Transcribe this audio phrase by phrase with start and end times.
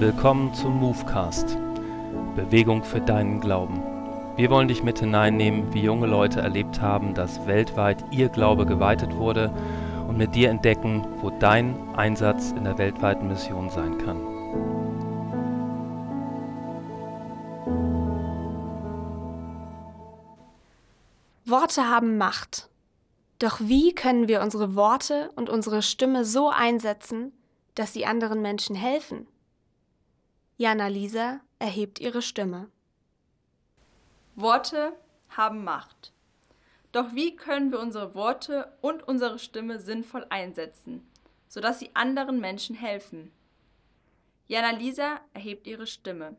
[0.00, 1.58] Willkommen zum Movecast.
[2.34, 3.82] Bewegung für deinen Glauben.
[4.34, 9.14] Wir wollen dich mit hineinnehmen, wie junge Leute erlebt haben, dass weltweit ihr Glaube geweitet
[9.14, 9.52] wurde
[10.08, 14.22] und mit dir entdecken, wo dein Einsatz in der weltweiten Mission sein kann.
[21.44, 22.70] Worte haben Macht.
[23.38, 27.32] Doch wie können wir unsere Worte und unsere Stimme so einsetzen,
[27.74, 29.26] dass sie anderen Menschen helfen?
[30.60, 32.70] Jana Lisa erhebt ihre Stimme.
[34.34, 34.92] Worte
[35.30, 36.12] haben Macht.
[36.92, 41.08] Doch wie können wir unsere Worte und unsere Stimme sinnvoll einsetzen,
[41.48, 43.32] sodass sie anderen Menschen helfen?
[44.48, 46.36] Jana Lisa erhebt ihre Stimme.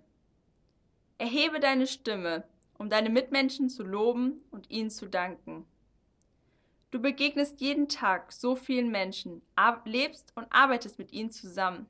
[1.18, 2.44] Erhebe deine Stimme,
[2.78, 5.66] um deine Mitmenschen zu loben und ihnen zu danken.
[6.92, 9.42] Du begegnest jeden Tag so vielen Menschen,
[9.86, 11.88] lebst und arbeitest mit ihnen zusammen.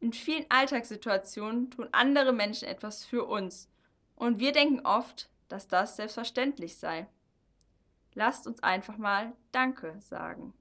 [0.00, 3.68] In vielen Alltagssituationen tun andere Menschen etwas für uns
[4.16, 7.06] und wir denken oft, dass das selbstverständlich sei.
[8.14, 10.54] Lasst uns einfach mal Danke sagen.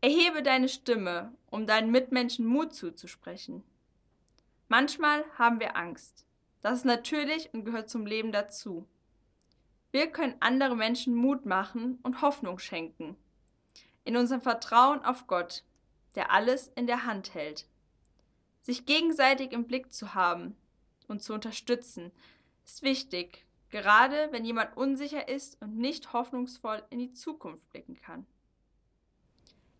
[0.00, 3.62] Erhebe deine Stimme, um deinen Mitmenschen Mut zuzusprechen.
[4.68, 6.24] Manchmal haben wir Angst.
[6.60, 8.86] Das ist natürlich und gehört zum Leben dazu.
[9.90, 13.16] Wir können andere Menschen Mut machen und Hoffnung schenken.
[14.04, 15.64] In unserem Vertrauen auf Gott,
[16.14, 17.66] der alles in der Hand hält.
[18.68, 20.54] Sich gegenseitig im Blick zu haben
[21.06, 22.12] und zu unterstützen,
[22.66, 28.26] ist wichtig, gerade wenn jemand unsicher ist und nicht hoffnungsvoll in die Zukunft blicken kann.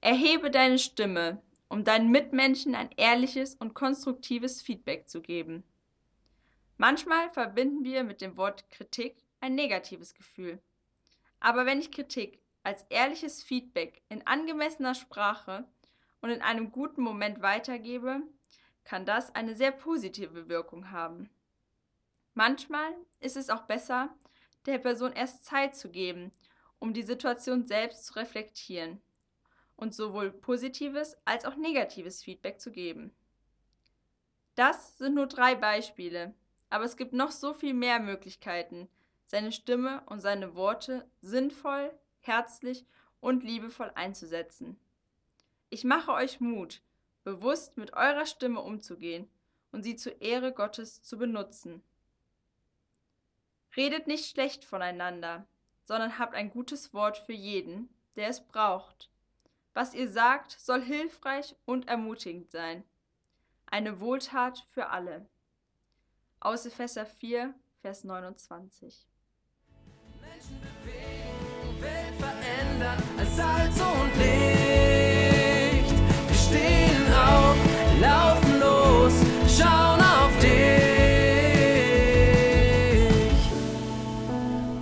[0.00, 5.64] Erhebe deine Stimme, um deinen Mitmenschen ein ehrliches und konstruktives Feedback zu geben.
[6.78, 10.62] Manchmal verbinden wir mit dem Wort Kritik ein negatives Gefühl.
[11.40, 15.68] Aber wenn ich Kritik als ehrliches Feedback in angemessener Sprache
[16.22, 18.22] und in einem guten Moment weitergebe,
[18.88, 21.28] kann das eine sehr positive Wirkung haben.
[22.32, 22.90] Manchmal
[23.20, 24.08] ist es auch besser,
[24.64, 26.32] der Person erst Zeit zu geben,
[26.78, 29.02] um die Situation selbst zu reflektieren
[29.76, 33.14] und sowohl positives als auch negatives Feedback zu geben.
[34.54, 36.32] Das sind nur drei Beispiele,
[36.70, 38.88] aber es gibt noch so viel mehr Möglichkeiten,
[39.26, 42.86] seine Stimme und seine Worte sinnvoll, herzlich
[43.20, 44.80] und liebevoll einzusetzen.
[45.68, 46.80] Ich mache euch Mut,
[47.24, 49.28] bewusst mit eurer Stimme umzugehen
[49.72, 51.82] und sie zur Ehre Gottes zu benutzen.
[53.76, 55.46] Redet nicht schlecht voneinander,
[55.84, 59.10] sondern habt ein gutes Wort für jeden, der es braucht.
[59.74, 62.84] Was ihr sagt, soll hilfreich und ermutigend sein.
[63.66, 65.26] Eine Wohltat für alle.
[66.40, 69.06] Aus Epheser 4, Vers 29.
[70.20, 70.77] Menschen